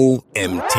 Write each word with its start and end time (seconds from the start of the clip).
OMT. 0.00 0.74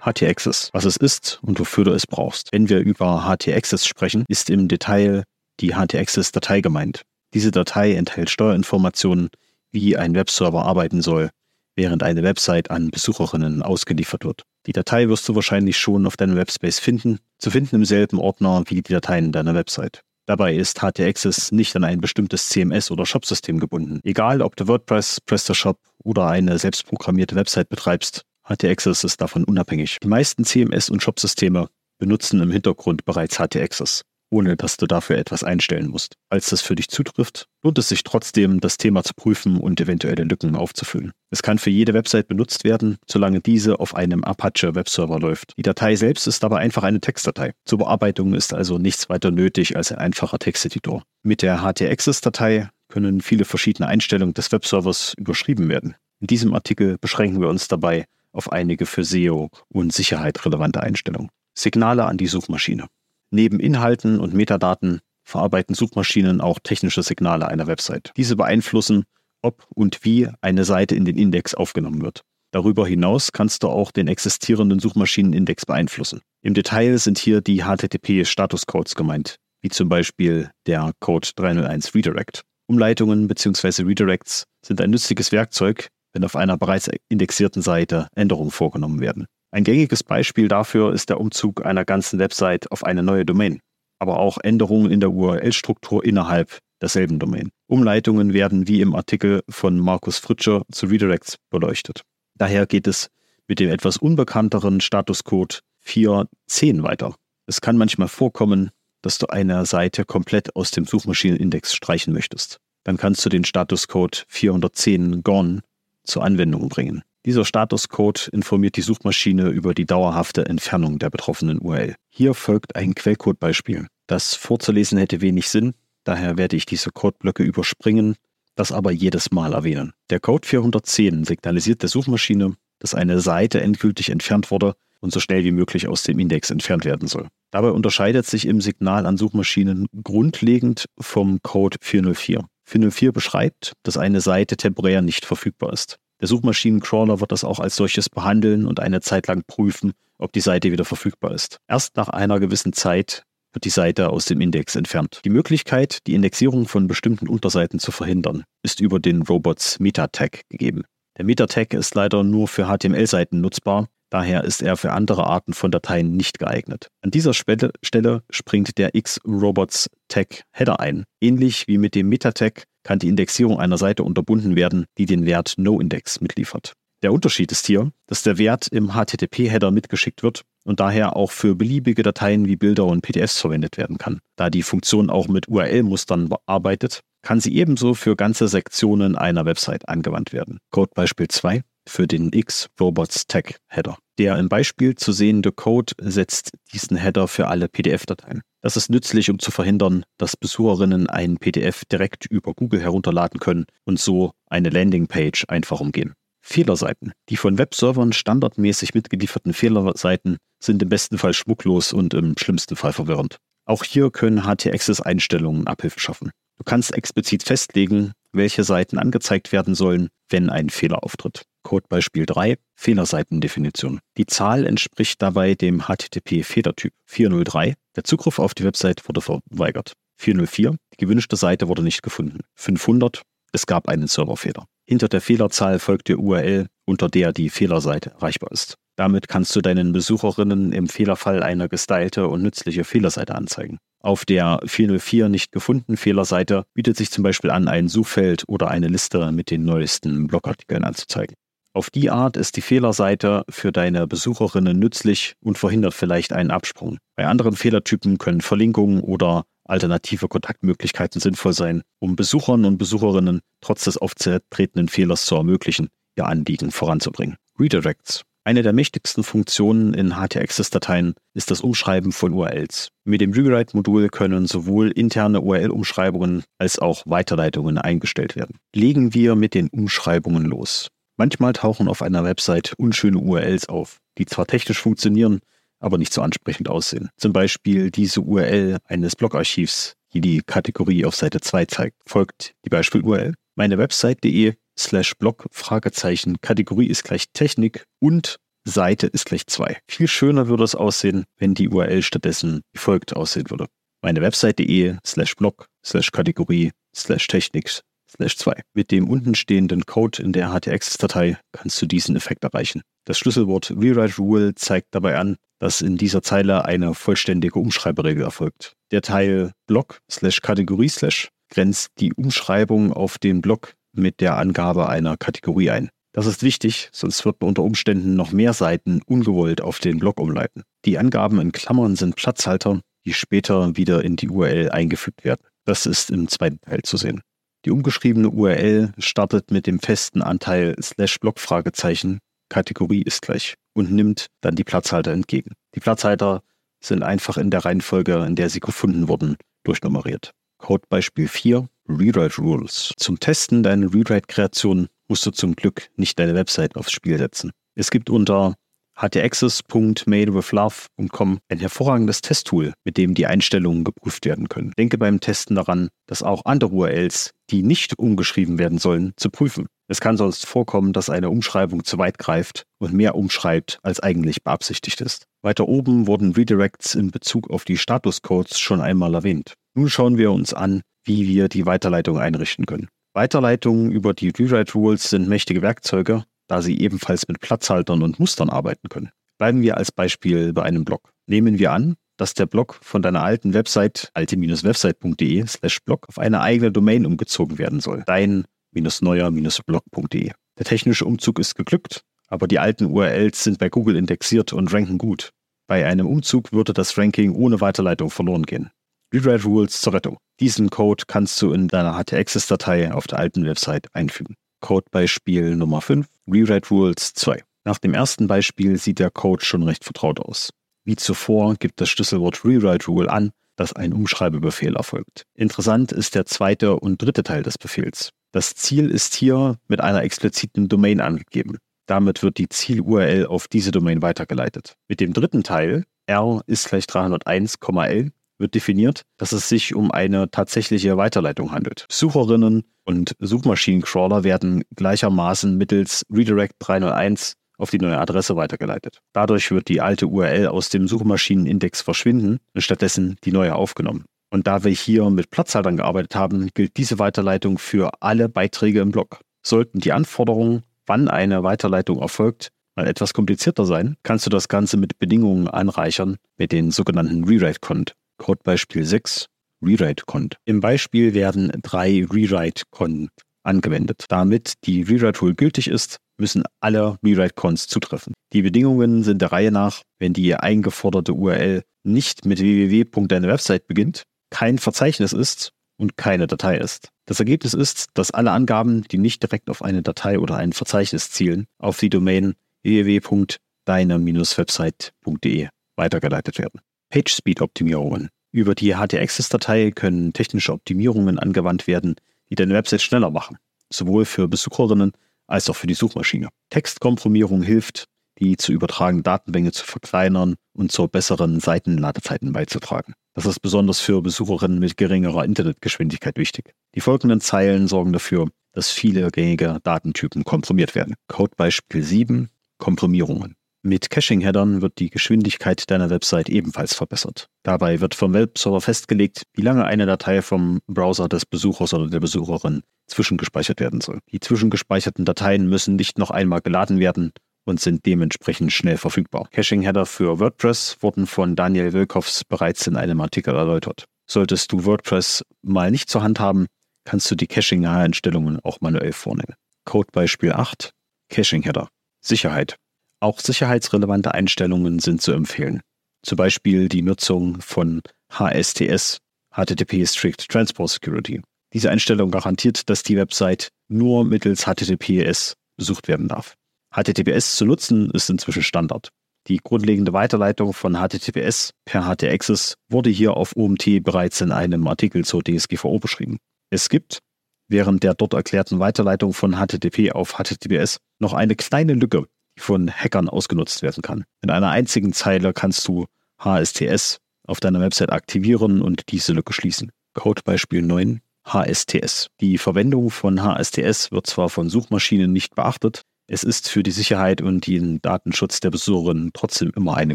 HT-Access, 0.00 0.70
was 0.72 0.84
es 0.84 0.96
ist 0.96 1.38
und 1.42 1.60
wofür 1.60 1.84
du 1.84 1.92
es 1.92 2.08
brauchst. 2.08 2.48
Wenn 2.50 2.68
wir 2.68 2.80
über 2.80 3.22
HT-Access 3.22 3.86
sprechen, 3.86 4.24
ist 4.26 4.50
im 4.50 4.66
Detail 4.66 5.22
die 5.60 5.74
HT-Access-Datei 5.74 6.60
gemeint. 6.60 7.02
Diese 7.32 7.52
Datei 7.52 7.94
enthält 7.94 8.30
Steuerinformationen, 8.30 9.28
wie 9.70 9.96
ein 9.96 10.16
Webserver 10.16 10.64
arbeiten 10.64 11.02
soll, 11.02 11.30
während 11.76 12.02
eine 12.02 12.24
Website 12.24 12.72
an 12.72 12.90
Besucherinnen 12.90 13.62
ausgeliefert 13.62 14.24
wird. 14.24 14.42
Die 14.66 14.72
Datei 14.72 15.08
wirst 15.08 15.28
du 15.28 15.36
wahrscheinlich 15.36 15.78
schon 15.78 16.08
auf 16.08 16.16
deinem 16.16 16.34
Webspace 16.34 16.80
finden, 16.80 17.20
zu 17.38 17.52
finden 17.52 17.76
im 17.76 17.84
selben 17.84 18.18
Ordner 18.18 18.64
wie 18.66 18.82
die 18.82 18.92
Dateien 18.92 19.30
deiner 19.30 19.54
Website. 19.54 20.02
Dabei 20.26 20.54
ist 20.54 20.80
HT-Access 20.80 21.52
nicht 21.52 21.76
an 21.76 21.84
ein 21.84 22.00
bestimmtes 22.00 22.48
CMS 22.48 22.90
oder 22.90 23.04
Shopsystem 23.04 23.60
gebunden. 23.60 24.00
Egal, 24.04 24.40
ob 24.40 24.56
du 24.56 24.66
WordPress, 24.66 25.20
PrestaShop 25.20 25.78
oder 26.02 26.28
eine 26.28 26.58
selbstprogrammierte 26.58 27.36
Website 27.36 27.68
betreibst, 27.68 28.24
HT-Access 28.48 29.04
ist 29.04 29.20
davon 29.20 29.44
unabhängig. 29.44 29.98
Die 30.02 30.08
meisten 30.08 30.44
CMS 30.44 30.88
und 30.88 31.02
Shopsysteme 31.02 31.68
benutzen 31.98 32.40
im 32.40 32.50
Hintergrund 32.50 33.04
bereits 33.04 33.38
HT-Access 33.38 34.02
ohne 34.34 34.56
dass 34.56 34.76
du 34.76 34.86
dafür 34.88 35.16
etwas 35.16 35.44
einstellen 35.44 35.88
musst. 35.88 36.16
Als 36.28 36.50
das 36.50 36.60
für 36.60 36.74
dich 36.74 36.88
zutrifft, 36.88 37.46
lohnt 37.62 37.78
es 37.78 37.88
sich 37.88 38.02
trotzdem, 38.02 38.58
das 38.58 38.78
Thema 38.78 39.04
zu 39.04 39.14
prüfen 39.14 39.58
und 39.58 39.80
eventuelle 39.80 40.24
Lücken 40.24 40.56
aufzufüllen. 40.56 41.12
Es 41.30 41.40
kann 41.40 41.58
für 41.58 41.70
jede 41.70 41.94
Website 41.94 42.26
benutzt 42.26 42.64
werden, 42.64 42.98
solange 43.06 43.40
diese 43.40 43.78
auf 43.78 43.94
einem 43.94 44.24
Apache 44.24 44.74
Webserver 44.74 45.20
läuft. 45.20 45.52
Die 45.56 45.62
Datei 45.62 45.94
selbst 45.94 46.26
ist 46.26 46.42
aber 46.42 46.58
einfach 46.58 46.82
eine 46.82 47.00
Textdatei. 47.00 47.52
Zur 47.64 47.78
Bearbeitung 47.78 48.34
ist 48.34 48.52
also 48.52 48.76
nichts 48.78 49.08
weiter 49.08 49.30
nötig 49.30 49.76
als 49.76 49.92
ein 49.92 49.98
einfacher 49.98 50.40
Texteditor. 50.40 51.04
Mit 51.22 51.40
der 51.40 51.62
HT-Access-Datei 51.62 52.70
können 52.88 53.20
viele 53.20 53.44
verschiedene 53.44 53.86
Einstellungen 53.86 54.34
des 54.34 54.50
Webservers 54.50 55.14
überschrieben 55.16 55.68
werden. 55.68 55.94
In 56.20 56.26
diesem 56.26 56.54
Artikel 56.54 56.96
beschränken 57.00 57.40
wir 57.40 57.48
uns 57.48 57.68
dabei 57.68 58.06
auf 58.32 58.50
einige 58.50 58.86
für 58.86 59.04
SEO 59.04 59.50
und 59.68 59.92
Sicherheit 59.92 60.44
relevante 60.44 60.82
Einstellungen. 60.82 61.30
Signale 61.54 62.04
an 62.04 62.16
die 62.16 62.26
Suchmaschine. 62.26 62.88
Neben 63.34 63.58
Inhalten 63.58 64.20
und 64.20 64.32
Metadaten 64.32 65.00
verarbeiten 65.24 65.74
Suchmaschinen 65.74 66.40
auch 66.40 66.60
technische 66.62 67.02
Signale 67.02 67.48
einer 67.48 67.66
Website. 67.66 68.12
Diese 68.16 68.36
beeinflussen, 68.36 69.06
ob 69.42 69.66
und 69.74 70.04
wie 70.04 70.28
eine 70.40 70.64
Seite 70.64 70.94
in 70.94 71.04
den 71.04 71.18
Index 71.18 71.52
aufgenommen 71.52 72.00
wird. 72.00 72.20
Darüber 72.52 72.86
hinaus 72.86 73.32
kannst 73.32 73.64
du 73.64 73.70
auch 73.70 73.90
den 73.90 74.06
existierenden 74.06 74.78
Suchmaschinenindex 74.78 75.66
beeinflussen. 75.66 76.20
Im 76.42 76.54
Detail 76.54 76.96
sind 76.98 77.18
hier 77.18 77.40
die 77.40 77.64
HTTP-Statuscodes 77.64 78.94
gemeint, 78.94 79.40
wie 79.62 79.68
zum 79.68 79.88
Beispiel 79.88 80.52
der 80.68 80.92
Code 81.00 81.28
301 81.34 81.92
Redirect. 81.92 82.42
Umleitungen 82.68 83.26
bzw. 83.26 83.82
Redirects 83.82 84.44
sind 84.64 84.80
ein 84.80 84.90
nützliches 84.90 85.32
Werkzeug, 85.32 85.88
wenn 86.12 86.22
auf 86.22 86.36
einer 86.36 86.56
bereits 86.56 86.88
indexierten 87.08 87.62
Seite 87.62 88.06
Änderungen 88.14 88.52
vorgenommen 88.52 89.00
werden. 89.00 89.26
Ein 89.54 89.62
gängiges 89.62 90.02
Beispiel 90.02 90.48
dafür 90.48 90.92
ist 90.92 91.10
der 91.10 91.20
Umzug 91.20 91.64
einer 91.64 91.84
ganzen 91.84 92.18
Website 92.18 92.72
auf 92.72 92.82
eine 92.82 93.04
neue 93.04 93.24
Domain, 93.24 93.60
aber 94.00 94.18
auch 94.18 94.38
Änderungen 94.38 94.90
in 94.90 94.98
der 94.98 95.12
URL-Struktur 95.12 96.04
innerhalb 96.04 96.58
derselben 96.80 97.20
Domain. 97.20 97.52
Umleitungen 97.68 98.32
werden 98.32 98.66
wie 98.66 98.80
im 98.80 98.96
Artikel 98.96 99.44
von 99.48 99.78
Markus 99.78 100.18
Fritscher 100.18 100.64
zu 100.72 100.86
Redirects 100.86 101.36
beleuchtet. 101.50 102.02
Daher 102.34 102.66
geht 102.66 102.88
es 102.88 103.10
mit 103.46 103.60
dem 103.60 103.70
etwas 103.70 103.96
unbekannteren 103.96 104.80
Statuscode 104.80 105.60
4.10 105.86 106.82
weiter. 106.82 107.14
Es 107.46 107.60
kann 107.60 107.76
manchmal 107.76 108.08
vorkommen, 108.08 108.70
dass 109.02 109.18
du 109.18 109.28
eine 109.28 109.66
Seite 109.66 110.04
komplett 110.04 110.56
aus 110.56 110.72
dem 110.72 110.84
Suchmaschinenindex 110.84 111.76
streichen 111.76 112.12
möchtest. 112.12 112.58
Dann 112.82 112.96
kannst 112.96 113.24
du 113.24 113.28
den 113.28 113.44
Statuscode 113.44 114.24
410 114.26 115.22
Gone 115.22 115.60
zur 116.02 116.24
Anwendung 116.24 116.68
bringen. 116.68 117.04
Dieser 117.26 117.46
Statuscode 117.46 118.28
informiert 118.28 118.76
die 118.76 118.82
Suchmaschine 118.82 119.48
über 119.48 119.72
die 119.72 119.86
dauerhafte 119.86 120.44
Entfernung 120.44 120.98
der 120.98 121.08
betroffenen 121.08 121.58
URL. 121.58 121.94
Hier 122.10 122.34
folgt 122.34 122.76
ein 122.76 122.94
Quellcode-Beispiel. 122.94 123.86
Das 124.06 124.34
vorzulesen 124.34 124.98
hätte 124.98 125.22
wenig 125.22 125.48
Sinn, 125.48 125.72
daher 126.04 126.36
werde 126.36 126.56
ich 126.56 126.66
diese 126.66 126.90
Codeblöcke 126.90 127.42
überspringen, 127.42 128.16
das 128.56 128.72
aber 128.72 128.92
jedes 128.92 129.30
Mal 129.30 129.54
erwähnen. 129.54 129.94
Der 130.10 130.20
Code 130.20 130.46
410 130.46 131.24
signalisiert 131.24 131.80
der 131.80 131.88
Suchmaschine, 131.88 132.56
dass 132.78 132.94
eine 132.94 133.20
Seite 133.20 133.62
endgültig 133.62 134.10
entfernt 134.10 134.50
wurde 134.50 134.74
und 135.00 135.10
so 135.10 135.18
schnell 135.18 135.44
wie 135.44 135.52
möglich 135.52 135.88
aus 135.88 136.02
dem 136.02 136.18
Index 136.18 136.50
entfernt 136.50 136.84
werden 136.84 137.08
soll. 137.08 137.28
Dabei 137.50 137.70
unterscheidet 137.70 138.26
sich 138.26 138.46
im 138.46 138.60
Signal 138.60 139.06
an 139.06 139.16
Suchmaschinen 139.16 139.86
grundlegend 140.02 140.84
vom 140.98 141.40
Code 141.42 141.78
404. 141.80 142.44
404 142.64 143.12
beschreibt, 143.12 143.72
dass 143.82 143.96
eine 143.96 144.20
Seite 144.20 144.58
temporär 144.58 145.00
nicht 145.00 145.24
verfügbar 145.24 145.72
ist. 145.72 145.98
Der 146.20 146.28
Suchmaschinencrawler 146.28 147.20
wird 147.20 147.32
das 147.32 147.44
auch 147.44 147.58
als 147.58 147.76
solches 147.76 148.08
behandeln 148.08 148.66
und 148.66 148.80
eine 148.80 149.00
Zeit 149.00 149.26
lang 149.26 149.42
prüfen, 149.46 149.92
ob 150.18 150.32
die 150.32 150.40
Seite 150.40 150.70
wieder 150.72 150.84
verfügbar 150.84 151.32
ist. 151.32 151.58
Erst 151.68 151.96
nach 151.96 152.08
einer 152.08 152.40
gewissen 152.40 152.72
Zeit 152.72 153.24
wird 153.52 153.64
die 153.64 153.70
Seite 153.70 154.10
aus 154.10 154.26
dem 154.26 154.40
Index 154.40 154.74
entfernt. 154.74 155.20
Die 155.24 155.30
Möglichkeit, 155.30 155.98
die 156.06 156.14
Indexierung 156.14 156.66
von 156.66 156.86
bestimmten 156.86 157.28
Unterseiten 157.28 157.78
zu 157.78 157.92
verhindern, 157.92 158.44
ist 158.62 158.80
über 158.80 158.98
den 158.98 159.22
Robots 159.22 159.78
Meta-Tag 159.80 160.42
gegeben. 160.48 160.82
Der 161.16 161.24
Meta-Tag 161.24 161.74
ist 161.74 161.94
leider 161.94 162.24
nur 162.24 162.48
für 162.48 162.66
HTML-Seiten 162.66 163.40
nutzbar, 163.40 163.88
daher 164.10 164.42
ist 164.44 164.62
er 164.62 164.76
für 164.76 164.92
andere 164.92 165.26
Arten 165.26 165.54
von 165.54 165.70
Dateien 165.70 166.16
nicht 166.16 166.38
geeignet. 166.40 166.88
An 167.02 167.12
dieser 167.12 167.34
Stelle 167.34 168.22
springt 168.30 168.78
der 168.78 168.94
X-Robots 168.94 169.88
Tag 170.08 170.42
Header 170.52 170.80
ein. 170.80 171.04
Ähnlich 171.20 171.68
wie 171.68 171.78
mit 171.78 171.94
dem 171.94 172.08
Meta-Tag 172.08 172.64
kann 172.84 173.00
die 173.00 173.08
Indexierung 173.08 173.58
einer 173.58 173.78
Seite 173.78 174.04
unterbunden 174.04 174.54
werden, 174.54 174.84
die 174.98 175.06
den 175.06 175.26
Wert 175.26 175.54
NoIndex 175.56 176.20
mitliefert. 176.20 176.74
Der 177.02 177.12
Unterschied 177.12 177.50
ist 177.52 177.66
hier, 177.66 177.90
dass 178.06 178.22
der 178.22 178.38
Wert 178.38 178.68
im 178.68 178.92
HTTP-Header 178.92 179.70
mitgeschickt 179.70 180.22
wird 180.22 180.42
und 180.64 180.80
daher 180.80 181.16
auch 181.16 181.30
für 181.30 181.54
beliebige 181.54 182.02
Dateien 182.02 182.46
wie 182.46 182.56
Bilder 182.56 182.84
und 182.84 183.02
PDFs 183.02 183.40
verwendet 183.40 183.76
werden 183.76 183.98
kann. 183.98 184.20
Da 184.36 184.48
die 184.48 184.62
Funktion 184.62 185.10
auch 185.10 185.28
mit 185.28 185.48
URL-Mustern 185.48 186.30
arbeitet, 186.46 187.00
kann 187.22 187.40
sie 187.40 187.56
ebenso 187.56 187.94
für 187.94 188.16
ganze 188.16 188.48
Sektionen 188.48 189.16
einer 189.16 189.44
Website 189.44 189.88
angewandt 189.88 190.32
werden. 190.32 190.58
Codebeispiel 190.70 191.28
2 191.28 191.62
für 191.88 192.06
den 192.06 192.32
X-Robots 192.32 193.26
Tag 193.26 193.56
Header. 193.68 193.96
Der 194.18 194.38
im 194.38 194.48
Beispiel 194.48 194.94
zu 194.94 195.12
sehende 195.12 195.52
Code 195.52 195.92
setzt 195.98 196.52
diesen 196.72 196.96
Header 196.96 197.28
für 197.28 197.48
alle 197.48 197.68
PDF-Dateien. 197.68 198.42
Das 198.60 198.76
ist 198.76 198.90
nützlich, 198.90 199.30
um 199.30 199.38
zu 199.38 199.50
verhindern, 199.50 200.04
dass 200.18 200.36
Besucherinnen 200.36 201.08
ein 201.08 201.36
PDF 201.38 201.84
direkt 201.84 202.26
über 202.26 202.54
Google 202.54 202.80
herunterladen 202.80 203.40
können 203.40 203.66
und 203.84 203.98
so 203.98 204.32
eine 204.46 204.70
Landingpage 204.70 205.46
einfach 205.48 205.80
umgehen. 205.80 206.14
Fehlerseiten. 206.40 207.12
Die 207.30 207.36
von 207.36 207.58
Webservern 207.58 208.12
standardmäßig 208.12 208.94
mitgelieferten 208.94 209.52
Fehlerseiten 209.54 210.36
sind 210.62 210.82
im 210.82 210.88
besten 210.88 211.18
Fall 211.18 211.32
schmucklos 211.32 211.92
und 211.92 212.14
im 212.14 212.36
schlimmsten 212.38 212.76
Fall 212.76 212.92
verwirrend. 212.92 213.38
Auch 213.66 213.82
hier 213.82 214.10
können 214.10 214.44
HT-Access-Einstellungen 214.44 215.66
Abhilfe 215.66 215.98
schaffen. 215.98 216.30
Du 216.58 216.64
kannst 216.64 216.94
explizit 216.94 217.42
festlegen, 217.42 218.12
welche 218.32 218.62
Seiten 218.62 218.98
angezeigt 218.98 219.52
werden 219.52 219.74
sollen, 219.74 220.08
wenn 220.28 220.50
ein 220.50 220.70
Fehler 220.70 221.02
auftritt. 221.02 221.44
Codebeispiel 221.64 222.26
3, 222.26 222.56
Fehlerseitendefinition. 222.76 223.98
Die 224.16 224.26
Zahl 224.26 224.64
entspricht 224.64 225.20
dabei 225.20 225.54
dem 225.54 225.88
HTTP-Fehlertyp 225.88 226.92
403. 227.06 227.74
Der 227.96 228.04
Zugriff 228.04 228.38
auf 228.38 228.54
die 228.54 228.62
Website 228.62 229.08
wurde 229.08 229.20
verweigert. 229.20 229.94
404, 230.18 230.76
die 230.92 230.96
gewünschte 230.96 231.36
Seite 231.36 231.66
wurde 231.66 231.82
nicht 231.82 232.02
gefunden. 232.02 232.40
500, 232.54 233.22
es 233.52 233.66
gab 233.66 233.88
einen 233.88 234.06
Serverfehler. 234.06 234.66
Hinter 234.86 235.08
der 235.08 235.20
Fehlerzahl 235.20 235.78
folgt 235.78 236.08
die 236.08 236.16
URL, 236.16 236.66
unter 236.84 237.08
der 237.08 237.32
die 237.32 237.50
Fehlerseite 237.50 238.10
erreichbar 238.10 238.52
ist. 238.52 238.76
Damit 238.96 239.26
kannst 239.26 239.56
du 239.56 239.60
deinen 239.60 239.92
Besucherinnen 239.92 240.72
im 240.72 240.88
Fehlerfall 240.88 241.42
eine 241.42 241.68
gestylte 241.68 242.28
und 242.28 242.42
nützliche 242.42 242.84
Fehlerseite 242.84 243.34
anzeigen. 243.34 243.78
Auf 244.00 244.24
der 244.24 244.60
404 244.64 245.30
nicht 245.30 245.50
gefunden 245.50 245.96
Fehlerseite 245.96 246.64
bietet 246.74 246.96
sich 246.96 247.10
zum 247.10 247.24
Beispiel 247.24 247.50
an, 247.50 247.68
ein 247.68 247.88
Suchfeld 247.88 248.44
oder 248.46 248.68
eine 248.68 248.88
Liste 248.88 249.32
mit 249.32 249.50
den 249.50 249.64
neuesten 249.64 250.26
Blogartikeln 250.26 250.84
anzuzeigen. 250.84 251.34
Auf 251.76 251.90
die 251.90 252.08
Art 252.08 252.36
ist 252.36 252.56
die 252.56 252.60
Fehlerseite 252.60 253.42
für 253.48 253.72
deine 253.72 254.06
Besucherinnen 254.06 254.78
nützlich 254.78 255.34
und 255.40 255.58
verhindert 255.58 255.92
vielleicht 255.92 256.32
einen 256.32 256.52
Absprung. 256.52 256.98
Bei 257.16 257.26
anderen 257.26 257.56
Fehlertypen 257.56 258.18
können 258.18 258.42
Verlinkungen 258.42 259.00
oder 259.00 259.42
alternative 259.64 260.28
Kontaktmöglichkeiten 260.28 261.20
sinnvoll 261.20 261.52
sein, 261.52 261.82
um 261.98 262.14
Besuchern 262.14 262.64
und 262.64 262.78
Besucherinnen 262.78 263.40
trotz 263.60 263.84
des 263.84 263.98
aufzutretenden 263.98 264.88
Fehlers 264.88 265.24
zu 265.24 265.34
ermöglichen, 265.34 265.88
ihr 266.16 266.26
Anliegen 266.26 266.70
voranzubringen. 266.70 267.38
Redirects. 267.58 268.22
Eine 268.44 268.62
der 268.62 268.72
mächtigsten 268.72 269.24
Funktionen 269.24 269.94
in 269.94 270.16
HT-Access-Dateien 270.16 271.14
ist 271.32 271.50
das 271.50 271.60
Umschreiben 271.60 272.12
von 272.12 272.34
URLs. 272.34 272.90
Mit 273.04 273.20
dem 273.20 273.32
Rewrite-Modul 273.32 274.10
können 274.10 274.46
sowohl 274.46 274.92
interne 274.92 275.40
URL-Umschreibungen 275.40 276.44
als 276.58 276.78
auch 276.78 277.02
Weiterleitungen 277.06 277.78
eingestellt 277.78 278.36
werden. 278.36 278.58
Legen 278.76 279.12
wir 279.12 279.34
mit 279.34 279.54
den 279.54 279.68
Umschreibungen 279.70 280.44
los. 280.44 280.88
Manchmal 281.16 281.52
tauchen 281.52 281.88
auf 281.88 282.02
einer 282.02 282.24
Website 282.24 282.74
unschöne 282.76 283.18
URLs 283.18 283.68
auf, 283.68 283.98
die 284.18 284.26
zwar 284.26 284.46
technisch 284.46 284.80
funktionieren, 284.80 285.40
aber 285.78 285.98
nicht 285.98 286.12
so 286.12 286.22
ansprechend 286.22 286.68
aussehen. 286.68 287.10
Zum 287.16 287.32
Beispiel 287.32 287.90
diese 287.90 288.20
URL 288.20 288.78
eines 288.84 289.14
Blogarchivs, 289.16 289.94
die 290.12 290.20
die 290.20 290.42
Kategorie 290.44 291.04
auf 291.04 291.14
Seite 291.14 291.40
2 291.40 291.66
zeigt. 291.66 291.96
Folgt 292.06 292.54
die 292.64 292.70
Beispiel-URL 292.70 293.34
meinewebsite.de 293.56 294.54
slash 294.78 295.14
Blog 295.14 295.46
Fragezeichen 295.52 296.40
Kategorie 296.40 296.86
ist 296.86 297.04
gleich 297.04 297.26
Technik 297.32 297.84
und 298.00 298.38
Seite 298.64 299.06
ist 299.06 299.26
gleich 299.26 299.46
2. 299.46 299.78
Viel 299.88 300.08
schöner 300.08 300.48
würde 300.48 300.64
es 300.64 300.74
aussehen, 300.74 301.24
wenn 301.36 301.54
die 301.54 301.68
URL 301.68 302.02
stattdessen 302.02 302.62
wie 302.72 302.78
folgt 302.78 303.14
aussehen 303.14 303.50
würde. 303.50 303.66
Meine 304.02 304.20
Website.de 304.20 304.96
slash 305.06 305.36
Blog 305.36 305.66
slash 305.84 306.10
Kategorie 306.10 306.72
slash 306.94 307.26
Technik 307.26 307.70
slash 308.16 308.36
2. 308.36 308.62
Mit 308.74 308.90
dem 308.90 309.08
unten 309.08 309.34
stehenden 309.34 309.86
Code 309.86 310.22
in 310.22 310.32
der 310.32 310.52
HTX-Datei 310.52 311.38
kannst 311.52 311.80
du 311.80 311.86
diesen 311.86 312.16
Effekt 312.16 312.44
erreichen. 312.44 312.82
Das 313.04 313.18
Schlüsselwort 313.18 313.70
Rewrite 313.70 314.16
Rule 314.18 314.54
zeigt 314.54 314.88
dabei 314.92 315.16
an, 315.16 315.36
dass 315.58 315.80
in 315.80 315.96
dieser 315.96 316.22
Zeile 316.22 316.64
eine 316.64 316.94
vollständige 316.94 317.58
Umschreiberegel 317.58 318.24
erfolgt. 318.24 318.74
Der 318.90 319.02
Teil 319.02 319.52
Block 319.66 319.98
slash 320.10 320.40
Kategorie 320.40 320.88
slash 320.88 321.28
grenzt 321.50 321.88
die 321.98 322.12
Umschreibung 322.14 322.92
auf 322.92 323.18
den 323.18 323.40
Block 323.40 323.74
mit 323.92 324.20
der 324.20 324.38
Angabe 324.38 324.88
einer 324.88 325.16
Kategorie 325.16 325.70
ein. 325.70 325.90
Das 326.12 326.26
ist 326.26 326.42
wichtig, 326.42 326.90
sonst 326.92 327.24
wird 327.24 327.40
man 327.40 327.48
unter 327.48 327.62
Umständen 327.62 328.14
noch 328.14 328.30
mehr 328.30 328.52
Seiten 328.52 329.02
ungewollt 329.06 329.60
auf 329.60 329.80
den 329.80 329.98
Block 329.98 330.20
umleiten. 330.20 330.62
Die 330.84 330.98
Angaben 330.98 331.40
in 331.40 331.52
Klammern 331.52 331.96
sind 331.96 332.14
Platzhalter, 332.14 332.80
die 333.04 333.14
später 333.14 333.76
wieder 333.76 334.04
in 334.04 334.16
die 334.16 334.28
URL 334.28 334.70
eingefügt 334.70 335.24
werden. 335.24 335.42
Das 335.64 335.86
ist 335.86 336.10
im 336.10 336.28
zweiten 336.28 336.60
Teil 336.60 336.82
zu 336.82 336.96
sehen. 336.96 337.20
Die 337.64 337.70
umgeschriebene 337.70 338.28
URL 338.28 338.92
startet 338.98 339.50
mit 339.50 339.66
dem 339.66 339.80
festen 339.80 340.20
Anteil 340.20 340.76
slash 340.82 341.18
Block 341.18 341.40
Fragezeichen, 341.40 342.18
Kategorie 342.50 343.02
ist 343.02 343.22
gleich 343.22 343.54
und 343.72 343.90
nimmt 343.90 344.26
dann 344.42 344.54
die 344.54 344.64
Platzhalter 344.64 345.12
entgegen. 345.12 345.54
Die 345.74 345.80
Platzhalter 345.80 346.42
sind 346.80 347.02
einfach 347.02 347.38
in 347.38 347.50
der 347.50 347.64
Reihenfolge, 347.64 348.24
in 348.26 348.36
der 348.36 348.50
sie 348.50 348.60
gefunden 348.60 349.08
wurden, 349.08 349.36
durchnummeriert. 349.64 350.32
Codebeispiel 350.58 351.28
4, 351.28 351.66
Rewrite 351.88 352.40
Rules. 352.40 352.92
Zum 352.96 353.18
Testen 353.18 353.62
deiner 353.62 353.92
Rewrite-Kreation 353.92 354.88
musst 355.08 355.24
du 355.26 355.30
zum 355.30 355.56
Glück 355.56 355.88
nicht 355.96 356.18
deine 356.18 356.34
Website 356.34 356.76
aufs 356.76 356.92
Spiel 356.92 357.18
setzen. 357.18 357.52
Es 357.74 357.90
gibt 357.90 358.10
unter 358.10 358.54
htaccess.madewithlove.com 358.96 361.38
ein 361.48 361.58
hervorragendes 361.58 362.20
Testtool, 362.20 362.74
mit 362.84 362.96
dem 362.96 363.14
die 363.14 363.26
Einstellungen 363.26 363.84
geprüft 363.84 364.26
werden 364.26 364.48
können. 364.48 364.72
Denke 364.78 364.98
beim 364.98 365.20
Testen 365.20 365.56
daran, 365.56 365.88
dass 366.06 366.22
auch 366.22 366.42
andere 366.44 366.70
URLs, 366.70 367.30
die 367.50 367.62
nicht 367.62 367.98
umgeschrieben 367.98 368.58
werden 368.58 368.78
sollen, 368.78 369.12
zu 369.16 369.30
prüfen. 369.30 369.66
Es 369.86 370.00
kann 370.00 370.16
sonst 370.16 370.46
vorkommen, 370.46 370.94
dass 370.94 371.10
eine 371.10 371.28
Umschreibung 371.28 371.84
zu 371.84 371.98
weit 371.98 372.18
greift 372.18 372.64
und 372.78 372.94
mehr 372.94 373.14
umschreibt, 373.14 373.78
als 373.82 374.00
eigentlich 374.00 374.42
beabsichtigt 374.42 375.02
ist. 375.02 375.26
Weiter 375.42 375.68
oben 375.68 376.06
wurden 376.06 376.32
Redirects 376.32 376.94
in 376.94 377.10
Bezug 377.10 377.50
auf 377.50 377.64
die 377.64 377.76
Statuscodes 377.76 378.58
schon 378.58 378.80
einmal 378.80 379.14
erwähnt. 379.14 379.52
Nun 379.74 379.90
schauen 379.90 380.16
wir 380.16 380.32
uns 380.32 380.54
an, 380.54 380.80
wie 381.04 381.28
wir 381.28 381.48
die 381.48 381.66
Weiterleitung 381.66 382.18
einrichten 382.18 382.64
können. 382.64 382.88
Weiterleitungen 383.14 383.92
über 383.92 384.14
die 384.14 384.30
Rewrite 384.30 384.72
Rules 384.72 385.10
sind 385.10 385.28
mächtige 385.28 385.62
Werkzeuge, 385.62 386.24
da 386.48 386.62
sie 386.62 386.80
ebenfalls 386.80 387.28
mit 387.28 387.40
Platzhaltern 387.40 388.02
und 388.02 388.18
Mustern 388.18 388.50
arbeiten 388.50 388.88
können. 388.88 389.10
Bleiben 389.38 389.62
wir 389.62 389.76
als 389.76 389.90
Beispiel 389.90 390.52
bei 390.52 390.62
einem 390.62 390.84
Blog. 390.84 391.10
Nehmen 391.26 391.58
wir 391.58 391.72
an, 391.72 391.96
dass 392.16 392.34
der 392.34 392.46
Blog 392.46 392.78
von 392.82 393.02
deiner 393.02 393.22
alten 393.22 393.54
Website 393.54 394.10
alte-website.de 394.14 395.44
slash 395.46 395.80
blog 395.84 396.06
auf 396.08 396.18
eine 396.18 396.40
eigene 396.40 396.70
Domain 396.70 397.06
umgezogen 397.06 397.58
werden 397.58 397.80
soll. 397.80 398.04
Dein-neuer-blog.de. 398.06 400.30
Der 400.58 400.64
technische 400.64 401.04
Umzug 401.04 401.40
ist 401.40 401.56
geglückt, 401.56 402.02
aber 402.28 402.46
die 402.46 402.60
alten 402.60 402.86
URLs 402.86 403.42
sind 403.42 403.58
bei 403.58 403.68
Google 403.68 403.96
indexiert 403.96 404.52
und 404.52 404.72
ranken 404.72 404.98
gut. 404.98 405.30
Bei 405.66 405.84
einem 405.86 406.06
Umzug 406.06 406.52
würde 406.52 406.72
das 406.72 406.96
Ranking 406.96 407.34
ohne 407.34 407.60
Weiterleitung 407.60 408.10
verloren 408.10 408.44
gehen. 408.44 408.70
Rewrite 409.12 409.44
Rules 409.44 409.80
zur 409.80 409.94
Rettung. 409.94 410.18
Diesen 410.40 410.70
Code 410.70 411.04
kannst 411.06 411.40
du 411.40 411.52
in 411.52 411.68
deiner 411.68 411.98
HTXS-Datei 411.98 412.92
auf 412.92 413.06
der 413.06 413.18
alten 413.18 413.44
Website 413.44 413.86
einfügen. 413.94 414.34
Codebeispiel 414.60 415.56
Nummer 415.56 415.80
5, 415.80 416.06
Rewrite 416.26 416.68
Rules 416.70 417.12
2. 417.14 417.42
Nach 417.64 417.78
dem 417.78 417.94
ersten 417.94 418.26
Beispiel 418.26 418.76
sieht 418.78 418.98
der 418.98 419.10
Code 419.10 419.44
schon 419.44 419.62
recht 419.62 419.84
vertraut 419.84 420.20
aus. 420.20 420.50
Wie 420.84 420.96
zuvor 420.96 421.54
gibt 421.56 421.80
das 421.80 421.88
Schlüsselwort 421.88 422.44
Rewrite 422.44 422.86
Rule 422.86 423.10
an, 423.10 423.32
dass 423.56 423.72
ein 423.72 423.92
Umschreibebefehl 423.92 424.76
erfolgt. 424.76 425.24
Interessant 425.34 425.92
ist 425.92 426.14
der 426.14 426.26
zweite 426.26 426.76
und 426.76 427.00
dritte 427.00 427.22
Teil 427.22 427.42
des 427.42 427.58
Befehls. 427.58 428.10
Das 428.32 428.54
Ziel 428.54 428.90
ist 428.90 429.14
hier 429.14 429.58
mit 429.68 429.80
einer 429.80 430.02
expliziten 430.02 430.68
Domain 430.68 431.00
angegeben. 431.00 431.58
Damit 431.86 432.22
wird 432.22 432.38
die 432.38 432.48
Ziel-URL 432.48 433.26
auf 433.26 433.46
diese 433.46 433.70
Domain 433.70 434.02
weitergeleitet. 434.02 434.74
Mit 434.88 435.00
dem 435.00 435.12
dritten 435.12 435.42
Teil, 435.42 435.84
r 436.06 436.42
ist 436.46 436.68
gleich 436.68 436.84
301,l, 436.84 438.10
wird 438.38 438.54
definiert, 438.54 439.02
dass 439.16 439.32
es 439.32 439.48
sich 439.48 439.74
um 439.74 439.90
eine 439.90 440.30
tatsächliche 440.30 440.96
Weiterleitung 440.96 441.52
handelt. 441.52 441.86
Sucherinnen 441.90 442.64
und 442.84 443.14
Suchmaschinencrawler 443.18 444.24
werden 444.24 444.64
gleichermaßen 444.76 445.56
mittels 445.56 446.04
Redirect 446.10 446.54
301 446.58 447.34
auf 447.58 447.70
die 447.70 447.78
neue 447.78 447.98
Adresse 447.98 448.36
weitergeleitet. 448.36 449.00
Dadurch 449.12 449.50
wird 449.50 449.68
die 449.68 449.80
alte 449.80 450.08
URL 450.08 450.48
aus 450.48 450.68
dem 450.68 450.88
Suchmaschinenindex 450.88 451.82
verschwinden 451.82 452.38
und 452.54 452.60
stattdessen 452.60 453.16
die 453.24 453.32
neue 453.32 453.54
aufgenommen. 453.54 454.04
Und 454.30 454.46
da 454.48 454.64
wir 454.64 454.72
hier 454.72 455.08
mit 455.10 455.30
Platzhaltern 455.30 455.76
gearbeitet 455.76 456.16
haben, 456.16 456.50
gilt 456.54 456.76
diese 456.76 456.98
Weiterleitung 456.98 457.58
für 457.58 457.90
alle 458.00 458.28
Beiträge 458.28 458.80
im 458.80 458.90
Blog. 458.90 459.20
Sollten 459.42 459.78
die 459.78 459.92
Anforderungen, 459.92 460.64
wann 460.86 461.08
eine 461.08 461.44
Weiterleitung 461.44 462.00
erfolgt, 462.00 462.48
mal 462.74 462.88
etwas 462.88 463.14
komplizierter 463.14 463.64
sein, 463.64 463.96
kannst 464.02 464.26
du 464.26 464.30
das 464.30 464.48
Ganze 464.48 464.76
mit 464.76 464.98
Bedingungen 464.98 465.46
anreichern 465.46 466.16
mit 466.36 466.50
den 466.50 466.72
sogenannten 466.72 467.24
Rewrite-Cont. 467.24 467.94
Codebeispiel 468.18 468.84
6 468.84 469.26
Rewrite-Cont. 469.64 470.36
Im 470.44 470.60
Beispiel 470.60 471.14
werden 471.14 471.50
drei 471.62 472.04
Rewrite-Cont 472.04 473.10
angewendet. 473.42 474.04
Damit 474.08 474.54
die 474.64 474.82
Rewrite-Rule 474.82 475.34
gültig 475.34 475.68
ist, 475.68 475.96
müssen 476.18 476.44
alle 476.60 476.98
Rewrite-Cons 477.04 477.66
zutreffen. 477.66 478.14
Die 478.32 478.42
Bedingungen 478.42 479.02
sind 479.02 479.20
der 479.22 479.32
Reihe 479.32 479.50
nach, 479.50 479.82
wenn 479.98 480.12
die 480.12 480.34
eingeforderte 480.34 481.12
URL 481.12 481.62
nicht 481.84 482.24
mit 482.24 482.40
www.deine 482.40 483.26
Website 483.28 483.66
beginnt, 483.66 484.04
kein 484.30 484.58
Verzeichnis 484.58 485.12
ist 485.12 485.50
und 485.76 485.96
keine 485.96 486.26
Datei 486.26 486.58
ist. 486.58 486.88
Das 487.06 487.20
Ergebnis 487.20 487.54
ist, 487.54 487.88
dass 487.94 488.10
alle 488.10 488.30
Angaben, 488.30 488.82
die 488.82 488.98
nicht 488.98 489.22
direkt 489.22 489.48
auf 489.50 489.62
eine 489.62 489.82
Datei 489.82 490.18
oder 490.18 490.36
ein 490.36 490.52
Verzeichnis 490.52 491.10
zielen, 491.10 491.46
auf 491.58 491.78
die 491.78 491.90
Domain 491.90 492.34
www.deine-website.de 492.62 495.48
weitergeleitet 495.76 496.38
werden. 496.38 496.60
PageSpeed-Optimierungen. 496.94 498.08
Über 498.30 498.54
die 498.54 498.76
HT-Access-Datei 498.76 499.72
können 499.72 500.12
technische 500.12 500.52
Optimierungen 500.52 501.18
angewandt 501.18 501.66
werden, 501.66 501.96
die 502.30 502.36
deine 502.36 502.54
Website 502.54 502.82
schneller 502.82 503.10
machen, 503.10 503.36
sowohl 503.68 504.04
für 504.04 504.28
Besucherinnen 504.28 504.92
als 505.26 505.50
auch 505.50 505.56
für 505.56 505.66
die 505.66 505.74
Suchmaschine. 505.74 506.28
Textkomprimierung 506.50 507.42
hilft, 507.42 507.86
die 508.20 508.36
zu 508.36 508.52
übertragene 508.52 509.02
Datenmenge 509.02 509.50
zu 509.50 509.64
verkleinern 509.64 510.36
und 510.52 510.70
zur 510.70 510.86
besseren 510.86 511.40
Seitenladezeiten 511.40 512.32
beizutragen. 512.32 512.94
Das 513.14 513.26
ist 513.26 513.40
besonders 513.40 513.80
für 513.80 514.00
Besucherinnen 514.00 514.60
mit 514.60 514.76
geringerer 514.76 515.24
Internetgeschwindigkeit 515.24 516.16
wichtig. 516.16 516.54
Die 516.76 516.80
folgenden 516.80 517.20
Zeilen 517.20 517.66
sorgen 517.66 517.92
dafür, 517.92 518.28
dass 518.52 518.70
viele 518.70 519.10
gängige 519.10 519.58
Datentypen 519.64 520.22
komprimiert 520.22 520.76
werden. 520.76 520.94
Codebeispiel 521.08 521.82
7 521.82 522.28
Komprimierungen. 522.58 523.34
Mit 523.66 523.88
Caching-Headern 523.88 524.60
wird 524.60 524.78
die 524.78 524.90
Geschwindigkeit 524.90 525.70
deiner 525.70 525.88
Website 525.88 526.28
ebenfalls 526.28 526.74
verbessert. 526.74 527.30
Dabei 527.44 527.80
wird 527.80 527.94
vom 527.94 528.12
Webserver 528.12 528.60
festgelegt, 528.60 529.22
wie 529.32 529.40
lange 529.40 529.64
eine 529.64 529.86
Datei 529.86 530.20
vom 530.20 530.60
Browser 530.66 531.08
des 531.08 531.24
Besuchers 531.24 531.72
oder 531.72 531.88
der 531.88 532.00
Besucherin 532.00 532.60
zwischengespeichert 532.88 533.60
werden 533.60 533.80
soll. 533.80 534.00
Die 534.12 534.20
zwischengespeicherten 534.20 535.06
Dateien 535.06 535.48
müssen 535.48 535.76
nicht 535.76 535.96
noch 535.96 536.10
einmal 536.10 536.42
geladen 536.42 536.78
werden 536.78 537.12
und 537.46 537.58
sind 537.58 537.86
dementsprechend 537.86 538.52
schnell 538.52 538.76
verfügbar. 538.76 539.28
Caching-Header 539.32 539.86
für 539.86 540.20
WordPress 540.20 540.76
wurden 540.80 541.06
von 541.06 541.34
Daniel 541.34 541.72
Wilkoffs 541.72 542.22
bereits 542.22 542.66
in 542.66 542.76
einem 542.76 543.00
Artikel 543.00 543.34
erläutert. 543.34 543.86
Solltest 544.06 544.52
du 544.52 544.66
WordPress 544.66 545.22
mal 545.40 545.70
nicht 545.70 545.88
zur 545.88 546.02
Hand 546.02 546.20
haben, 546.20 546.48
kannst 546.84 547.10
du 547.10 547.14
die 547.14 547.28
Caching-Einstellungen 547.28 548.40
auch 548.40 548.60
manuell 548.60 548.92
vornehmen. 548.92 549.36
Codebeispiel 549.64 550.32
8. 550.32 550.72
Caching-Header. 551.08 551.68
Sicherheit. 552.02 552.56
Auch 553.04 553.20
sicherheitsrelevante 553.20 554.14
Einstellungen 554.14 554.78
sind 554.78 555.02
zu 555.02 555.12
empfehlen. 555.12 555.60
Zum 556.02 556.16
Beispiel 556.16 556.70
die 556.70 556.80
Nutzung 556.80 557.38
von 557.42 557.82
HSTS, 558.10 558.96
HTTP 559.30 559.86
Strict 559.86 560.26
Transport 560.26 560.70
Security. 560.70 561.20
Diese 561.52 561.70
Einstellung 561.70 562.10
garantiert, 562.10 562.70
dass 562.70 562.82
die 562.82 562.96
Website 562.96 563.48
nur 563.68 564.06
mittels 564.06 564.46
HTTPS 564.46 565.34
besucht 565.58 565.86
werden 565.86 566.08
darf. 566.08 566.32
HTTPS 566.74 567.36
zu 567.36 567.44
nutzen 567.44 567.90
ist 567.90 568.08
inzwischen 568.08 568.42
Standard. 568.42 568.88
Die 569.28 569.36
grundlegende 569.36 569.92
Weiterleitung 569.92 570.54
von 570.54 570.72
HTTPS 570.72 571.50
per 571.66 571.82
HT-Access 571.82 572.54
wurde 572.70 572.88
hier 572.88 573.18
auf 573.18 573.36
OMT 573.36 573.82
bereits 573.82 574.22
in 574.22 574.32
einem 574.32 574.66
Artikel 574.66 575.04
zur 575.04 575.22
DSGVO 575.22 575.78
beschrieben. 575.78 576.16
Es 576.48 576.70
gibt, 576.70 577.00
während 577.48 577.82
der 577.82 577.92
dort 577.92 578.14
erklärten 578.14 578.60
Weiterleitung 578.60 579.12
von 579.12 579.34
HTTP 579.34 579.92
auf 579.92 580.14
HTTPS, 580.14 580.78
noch 581.00 581.12
eine 581.12 581.36
kleine 581.36 581.74
Lücke, 581.74 582.06
von 582.38 582.70
Hackern 582.70 583.08
ausgenutzt 583.08 583.62
werden 583.62 583.82
kann. 583.82 584.04
In 584.22 584.30
einer 584.30 584.50
einzigen 584.50 584.92
Zeile 584.92 585.32
kannst 585.32 585.66
du 585.68 585.86
HSTS 586.18 586.98
auf 587.26 587.40
deiner 587.40 587.60
Website 587.60 587.92
aktivieren 587.92 588.62
und 588.62 588.90
diese 588.90 589.12
Lücke 589.12 589.32
schließen. 589.32 589.70
Codebeispiel 589.94 590.62
9. 590.62 591.00
HSTS. 591.26 592.08
Die 592.20 592.36
Verwendung 592.36 592.90
von 592.90 593.22
HSTS 593.22 593.92
wird 593.92 594.06
zwar 594.06 594.28
von 594.28 594.50
Suchmaschinen 594.50 595.12
nicht 595.12 595.34
beachtet, 595.34 595.82
es 596.06 596.22
ist 596.22 596.50
für 596.50 596.62
die 596.62 596.70
Sicherheit 596.70 597.22
und 597.22 597.46
den 597.46 597.80
Datenschutz 597.80 598.40
der 598.40 598.50
Besucherin 598.50 599.10
trotzdem 599.14 599.52
immer 599.56 599.76
eine 599.76 599.94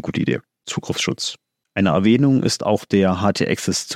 gute 0.00 0.20
Idee. 0.20 0.40
Zugriffsschutz. 0.66 1.36
Eine 1.74 1.90
Erwähnung 1.90 2.42
ist 2.42 2.66
auch 2.66 2.84
der 2.84 3.20
HT-Access. 3.20 3.86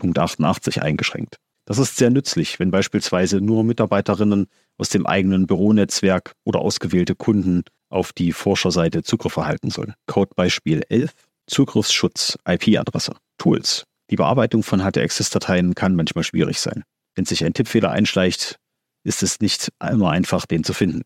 55.66.77.88 0.00 0.80
eingeschränkt. 0.80 1.36
Das 1.66 1.78
ist 1.78 1.96
sehr 1.96 2.10
nützlich, 2.10 2.60
wenn 2.60 2.70
beispielsweise 2.70 3.40
nur 3.40 3.64
Mitarbeiterinnen 3.64 4.46
aus 4.78 4.88
dem 4.88 5.06
eigenen 5.06 5.46
Büronetzwerk 5.46 6.32
oder 6.44 6.60
ausgewählte 6.60 7.16
Kunden 7.16 7.64
auf 7.88 8.12
die 8.12 8.32
Forscherseite 8.32 9.02
Zugriff 9.02 9.36
erhalten 9.36 9.70
sollen. 9.70 9.94
Codebeispiel 10.06 10.82
11. 10.88 11.12
Zugriffsschutz 11.46 12.38
IP-Adresse. 12.48 13.16
Tools. 13.38 13.84
Die 14.10 14.16
Bearbeitung 14.16 14.62
von 14.62 14.80
HT-Access-Dateien 14.80 15.74
kann 15.74 15.96
manchmal 15.96 16.24
schwierig 16.24 16.60
sein. 16.60 16.84
Wenn 17.16 17.24
sich 17.24 17.44
ein 17.44 17.54
Tippfehler 17.54 17.90
einschleicht, 17.90 18.58
ist 19.04 19.22
es 19.22 19.40
nicht 19.40 19.72
immer 19.80 20.10
einfach, 20.10 20.46
den 20.46 20.64
zu 20.64 20.72
finden, 20.72 21.02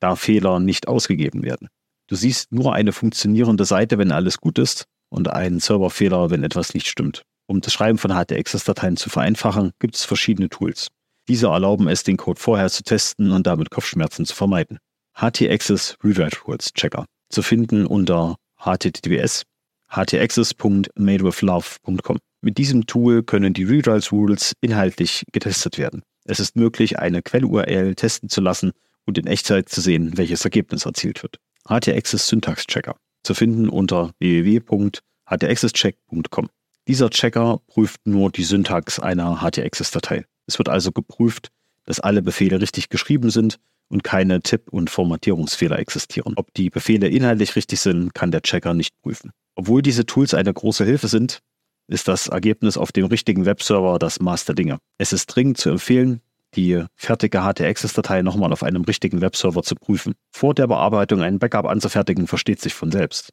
da 0.00 0.16
Fehler 0.16 0.58
nicht 0.58 0.88
ausgegeben 0.88 1.42
werden. 1.42 1.68
Du 2.08 2.16
siehst 2.16 2.52
nur 2.52 2.74
eine 2.74 2.92
funktionierende 2.92 3.64
Seite, 3.64 3.96
wenn 3.98 4.12
alles 4.12 4.38
gut 4.38 4.58
ist, 4.58 4.84
und 5.08 5.28
einen 5.28 5.60
Serverfehler, 5.60 6.30
wenn 6.30 6.42
etwas 6.42 6.74
nicht 6.74 6.88
stimmt. 6.88 7.22
Um 7.46 7.60
das 7.60 7.72
Schreiben 7.72 7.98
von 7.98 8.12
HT-Access-Dateien 8.12 8.96
zu 8.96 9.10
vereinfachen, 9.10 9.72
gibt 9.78 9.94
es 9.96 10.04
verschiedene 10.04 10.48
Tools. 10.48 10.88
Diese 11.28 11.46
erlauben 11.48 11.86
es, 11.88 12.02
den 12.02 12.16
Code 12.16 12.40
vorher 12.40 12.70
zu 12.70 12.82
testen 12.82 13.30
und 13.30 13.46
damit 13.46 13.70
Kopfschmerzen 13.70 14.24
zu 14.26 14.34
vermeiden. 14.34 14.78
HT-Access 15.14 15.96
Rewrite 16.02 16.38
Rules 16.46 16.72
Checker 16.72 17.04
zu 17.28 17.42
finden 17.42 17.86
unter 17.86 18.36
https 18.58 19.44
htaccess.madewithlove.com. 19.88 22.18
Mit 22.40 22.58
diesem 22.58 22.86
Tool 22.86 23.22
können 23.22 23.52
die 23.52 23.62
Rewrite 23.64 24.10
Rules 24.10 24.54
inhaltlich 24.60 25.22
getestet 25.32 25.78
werden. 25.78 26.02
Es 26.24 26.40
ist 26.40 26.56
möglich, 26.56 26.98
eine 26.98 27.22
Quell-URL 27.22 27.94
testen 27.94 28.28
zu 28.28 28.40
lassen 28.40 28.72
und 29.04 29.18
in 29.18 29.26
Echtzeit 29.26 29.68
zu 29.68 29.80
sehen, 29.80 30.16
welches 30.16 30.44
Ergebnis 30.44 30.86
erzielt 30.86 31.22
wird. 31.22 31.38
HT-Access 31.68 32.26
Syntax 32.28 32.66
Checker 32.66 32.96
zu 33.22 33.34
finden 33.34 33.68
unter 33.68 34.12
www.htaccesscheck.com. 34.18 36.48
Dieser 36.88 37.10
Checker 37.10 37.60
prüft 37.68 38.00
nur 38.06 38.30
die 38.30 38.42
Syntax 38.42 38.98
einer 38.98 39.40
HT-Access-Datei. 39.40 40.24
Es 40.46 40.58
wird 40.58 40.68
also 40.68 40.90
geprüft, 40.90 41.48
dass 41.84 42.00
alle 42.00 42.22
Befehle 42.22 42.60
richtig 42.60 42.88
geschrieben 42.88 43.30
sind 43.30 43.58
und 43.88 44.02
keine 44.02 44.40
Tipp- 44.40 44.72
und 44.72 44.90
Formatierungsfehler 44.90 45.78
existieren. 45.78 46.34
Ob 46.36 46.52
die 46.54 46.70
Befehle 46.70 47.08
inhaltlich 47.08 47.54
richtig 47.54 47.80
sind, 47.80 48.14
kann 48.14 48.32
der 48.32 48.42
Checker 48.42 48.74
nicht 48.74 49.00
prüfen. 49.02 49.30
Obwohl 49.54 49.82
diese 49.82 50.06
Tools 50.06 50.34
eine 50.34 50.52
große 50.52 50.84
Hilfe 50.84 51.08
sind, 51.08 51.40
ist 51.88 52.08
das 52.08 52.28
Ergebnis 52.28 52.76
auf 52.76 52.90
dem 52.90 53.06
richtigen 53.06 53.44
Webserver 53.44 53.98
das 53.98 54.18
Maß 54.18 54.46
der 54.46 54.54
Dinge. 54.54 54.78
Es 54.98 55.12
ist 55.12 55.26
dringend 55.26 55.58
zu 55.58 55.70
empfehlen, 55.70 56.20
die 56.54 56.84
fertige 56.96 57.42
HT-Access-Datei 57.42 58.22
nochmal 58.22 58.52
auf 58.52 58.62
einem 58.62 58.82
richtigen 58.82 59.20
Webserver 59.20 59.62
zu 59.62 59.74
prüfen. 59.74 60.14
Vor 60.30 60.54
der 60.54 60.66
Bearbeitung 60.66 61.22
ein 61.22 61.38
Backup 61.38 61.66
anzufertigen, 61.66 62.26
versteht 62.26 62.60
sich 62.60 62.74
von 62.74 62.90
selbst. 62.90 63.30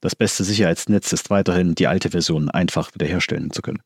Das 0.00 0.14
beste 0.14 0.44
Sicherheitsnetz 0.44 1.12
ist 1.12 1.30
weiterhin, 1.30 1.74
die 1.74 1.88
alte 1.88 2.10
Version 2.10 2.50
einfach 2.50 2.94
wiederherstellen 2.94 3.50
zu 3.50 3.62
können. 3.62 3.80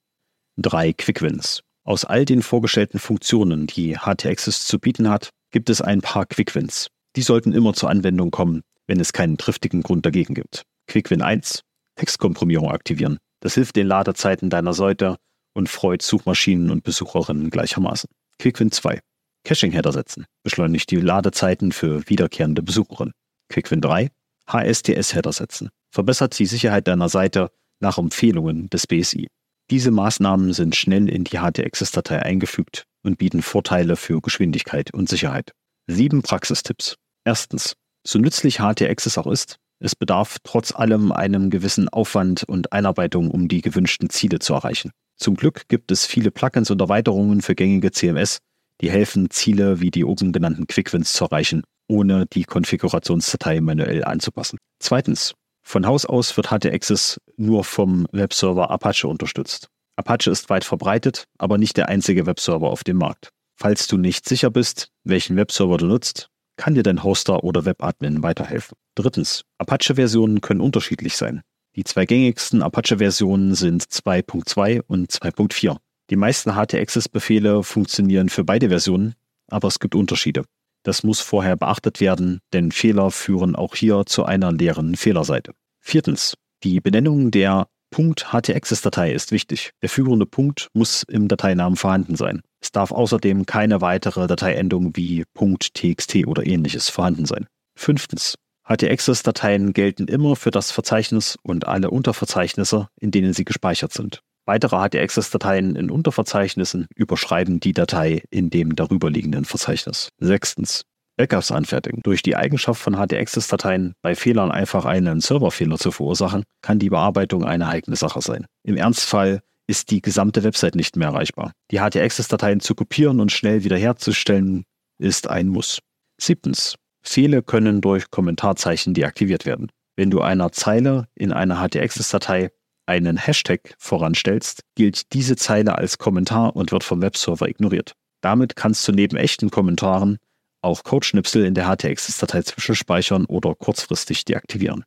Drei 0.57 0.93
Quickwins. 0.93 1.63
Aus 1.85 2.05
all 2.05 2.25
den 2.25 2.43
vorgestellten 2.43 2.99
Funktionen, 2.99 3.67
die 3.67 3.97
HT-Access 3.97 4.67
zu 4.67 4.79
bieten 4.79 5.09
hat, 5.09 5.31
gibt 5.51 5.71
es 5.71 5.81
ein 5.81 6.01
paar 6.01 6.27
Quickwins. 6.27 6.89
Die 7.17 7.23
sollten 7.23 7.53
immer 7.53 7.75
zur 7.75 7.91
Anwendung 7.91 8.31
kommen, 8.31 8.63
wenn 8.87 9.01
es 9.01 9.13
keinen 9.13 9.39
triftigen 9.39 9.83
Grund 9.83 10.07
dagegen 10.07 10.35
gibt. 10.35 10.63
Quickwin 10.87 11.23
1. 11.23 11.63
Textkomprimierung 11.97 12.71
aktivieren. 12.71 13.19
Das 13.41 13.55
hilft 13.55 13.77
den 13.77 13.87
Ladezeiten 13.87 14.51
deiner 14.51 14.75
Seite 14.75 15.17
und 15.55 15.69
freut 15.69 16.03
Suchmaschinen 16.03 16.71
und 16.71 16.85
Besucherinnen 16.85 17.51
gleichermaßen. 17.51 18.09
Quickwin 18.39 18.71
2. 18.71 19.01
Caching-Header 19.45 19.93
setzen. 19.93 20.27
Beschleunigt 20.43 20.91
die 20.91 20.97
Ladezeiten 20.97 21.73
für 21.73 22.09
wiederkehrende 22.09 22.63
Besucherinnen. 22.63 23.13
Quickwin 23.49 23.81
3. 23.81 24.11
HSTS-Header 24.47 25.33
setzen. 25.33 25.71
Verbessert 25.93 26.39
die 26.39 26.47
Sicherheit 26.47 26.89
deiner 26.89 27.11
Seite 27.11 27.51
nach 27.81 27.99
Empfehlungen 27.99 28.71
des 28.71 28.87
BSI. 28.87 29.29
Diese 29.71 29.91
Maßnahmen 29.91 30.55
sind 30.55 30.75
schnell 30.75 31.09
in 31.09 31.25
die 31.25 31.39
HT-Access-Datei 31.39 32.21
eingefügt 32.21 32.85
und 33.03 33.19
bieten 33.19 33.43
Vorteile 33.43 33.97
für 33.97 34.23
Geschwindigkeit 34.23 34.93
und 34.95 35.11
Sicherheit. 35.11 35.53
Sieben 35.87 36.23
Praxistipps. 36.23 36.97
Erstens. 37.25 37.75
So 38.05 38.19
nützlich 38.19 38.59
HT-Access 38.59 39.19
auch 39.19 39.27
ist, 39.27 39.57
es 39.81 39.95
bedarf 39.95 40.39
trotz 40.45 40.75
allem 40.75 41.13
einem 41.13 41.51
gewissen 41.51 41.89
Aufwand 41.89 42.45
und 42.45 42.73
Einarbeitung, 42.73 43.31
um 43.31 43.49
die 43.49 43.61
gewünschten 43.61 44.11
Ziele 44.11 44.39
zu 44.39 44.55
erreichen. 44.55 44.93
Zum 45.17 45.35
Glück 45.35 45.69
gibt 45.69 45.93
es 45.93 46.07
viele 46.07 46.31
Plugins 46.31 46.71
und 46.71 46.81
Erweiterungen 46.81 47.43
für 47.43 47.55
gängige 47.55 47.93
CMS, 47.93 48.39
die 48.81 48.91
helfen, 48.91 49.29
Ziele 49.31 49.81
wie 49.81 49.91
die 49.91 50.05
oben 50.05 50.33
genannten 50.33 50.67
Quickwins 50.67 51.13
zu 51.13 51.25
erreichen, 51.25 51.63
ohne 51.87 52.27
die 52.27 52.45
Konfigurationsdatei 52.45 53.61
manuell 53.61 54.05
anzupassen. 54.05 54.59
Zweitens. 54.79 55.35
Von 55.63 55.87
Haus 55.87 56.05
aus 56.05 56.37
wird 56.37 56.51
HT-Access 56.51 57.21
nur 57.37 57.65
vom 57.65 58.07
Webserver 58.13 58.71
Apache 58.71 59.09
unterstützt. 59.09 59.69
Apache 59.97 60.31
ist 60.31 60.51
weit 60.51 60.65
verbreitet, 60.65 61.27
aber 61.39 61.59
nicht 61.59 61.77
der 61.77 61.89
einzige 61.89 62.27
Webserver 62.27 62.69
auf 62.69 62.85
dem 62.85 62.99
Markt. 62.99 63.31
Falls 63.57 63.87
du 63.87 63.97
nicht 63.97 64.29
sicher 64.29 64.51
bist, 64.51 64.89
welchen 65.05 65.37
Webserver 65.37 65.77
du 65.77 65.87
nutzt, 65.87 66.29
kann 66.57 66.75
dir 66.75 66.83
dein 66.83 67.03
Hoster 67.03 67.45
oder 67.45 67.65
Webadmin 67.65 68.23
weiterhelfen. 68.23 68.77
Drittens, 68.95 69.45
Apache-Versionen 69.59 70.41
können 70.41 70.61
unterschiedlich 70.61 71.17
sein. 71.17 71.43
Die 71.77 71.85
zwei 71.85 72.05
gängigsten 72.05 72.63
Apache-Versionen 72.63 73.55
sind 73.55 73.83
2.2 73.85 74.83
und 74.87 75.11
2.4. 75.11 75.77
Die 76.11 76.17
meisten 76.17 76.55
HT-Access-Befehle 76.55 77.63
funktionieren 77.63 78.29
für 78.29 78.45
beide 78.45 78.69
Versionen, 78.69 79.15
aber 79.49 79.69
es 79.69 79.79
gibt 79.79 79.95
Unterschiede. 79.95 80.45
Das 80.83 81.03
muss 81.03 81.21
vorher 81.21 81.57
beachtet 81.57 82.01
werden, 82.01 82.41
denn 82.53 82.73
Fehler 82.73 83.11
führen 83.11 83.57
auch 83.57 83.75
hier 83.75 84.05
zu 84.07 84.25
einer 84.25 84.53
leeren 84.53 84.97
Fehlerseite. 84.97 85.53
Viertens, 85.81 86.35
die 86.65 86.81
Benennung 86.81 87.31
der 87.31 87.67
.htaccess-Datei 87.93 89.13
ist 89.13 89.33
wichtig. 89.33 89.71
Der 89.83 89.89
führende 89.89 90.27
Punkt 90.27 90.69
muss 90.73 91.03
im 91.03 91.29
Dateinamen 91.29 91.77
vorhanden 91.77 92.17
sein. 92.17 92.41
Es 92.61 92.73
darf 92.73 92.91
außerdem 92.91 93.45
keine 93.47 93.81
weitere 93.81 94.27
Dateiendung 94.27 94.97
wie 94.97 95.25
.txt 95.35 96.27
oder 96.27 96.47
ähnliches 96.47 96.89
vorhanden 96.89 97.27
sein. 97.27 97.47
Fünftens. 97.77 98.37
HT-Access-Dateien 98.65 99.73
gelten 99.73 100.07
immer 100.07 100.37
für 100.37 100.53
das 100.53 100.71
Verzeichnis 100.71 101.37
und 101.43 101.67
alle 101.67 101.91
Unterverzeichnisse, 101.91 102.89
in 103.01 103.11
denen 103.11 103.33
sie 103.33 103.45
gespeichert 103.45 103.93
sind. 103.93 104.23
Weitere 104.45 104.77
HT-Access-Dateien 104.77 105.77
in 105.77 105.91
Unterverzeichnissen 105.91 106.87
überschreiben 106.97 107.61
die 107.61 107.73
Datei 107.73 108.23
in 108.31 108.51
dem 108.51 108.75
darüberliegenden 108.75 109.45
Verzeichnis. 109.45 110.09
Sechstens. 110.19 110.83
Backups 111.17 111.53
anfertigen. 111.53 112.01
Durch 112.03 112.23
die 112.23 112.37
Eigenschaft 112.37 112.81
von 112.81 112.97
HT-Access-Dateien 112.97 113.95
bei 114.03 114.15
Fehlern 114.15 114.51
einfach 114.51 114.85
einen 114.85 115.21
Serverfehler 115.21 115.79
zu 115.79 115.93
verursachen, 115.93 116.43
kann 116.63 116.79
die 116.79 116.91
Bearbeitung 116.91 117.45
eine 117.45 117.69
heikle 117.69 117.97
Sache 117.97 118.21
sein. 118.21 118.47
Im 118.65 118.77
Ernstfall 118.77 119.41
ist 119.69 119.91
die 119.91 120.03
gesamte 120.03 120.43
Website 120.43 120.75
nicht 120.75 120.97
mehr 120.97 121.09
erreichbar. 121.09 121.53
Die 121.71 121.79
HT-Access-Dateien 121.79 122.61
zu 122.61 122.75
kopieren 122.75 123.21
und 123.21 123.31
schnell 123.31 123.63
wiederherzustellen 123.63 124.65
ist 124.99 125.29
ein 125.29 125.49
Muss. 125.49 125.79
Siebtens. 126.21 126.77
Fehler 127.05 127.43
können 127.43 127.81
durch 127.81 128.11
Kommentarzeichen 128.11 128.95
deaktiviert 128.95 129.47
werden. 129.47 129.71
Wenn 129.97 130.11
du 130.11 130.21
einer 130.21 130.51
Zeile 130.53 131.09
in 131.15 131.33
einer 131.33 131.61
HT-Access-Datei 131.61 132.51
einen 132.93 133.17
Hashtag 133.17 133.75
voranstellst, 133.79 134.65
gilt 134.75 135.15
diese 135.15 135.35
Zeile 135.35 135.79
als 135.79 135.97
Kommentar 135.97 136.55
und 136.55 136.73
wird 136.73 136.85
vom 136.85 137.01
Webserver 137.01 137.49
ignoriert. 137.49 137.95
Damit 138.21 138.55
kannst 138.55 138.87
du 138.87 138.93
neben 138.93 139.17
echten 139.17 139.51
Kommentaren 139.51 140.19
auch 140.61 140.85
Codeschnipsel 140.85 141.45
in 141.45 141.55
der 141.55 141.67
HT-Access-Datei 141.67 142.43
zwischenspeichern 142.43 143.25
oder 143.25 143.55
kurzfristig 143.55 144.27
deaktivieren. 144.27 144.85